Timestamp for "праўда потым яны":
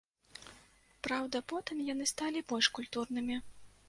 1.07-2.07